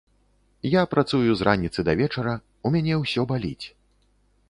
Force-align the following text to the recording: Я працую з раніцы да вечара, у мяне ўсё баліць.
Я 0.67 0.85
працую 0.93 1.29
з 1.41 1.47
раніцы 1.49 1.79
да 1.91 1.97
вечара, 2.01 2.33
у 2.65 2.75
мяне 2.77 2.93
ўсё 3.05 3.21
баліць. 3.35 3.65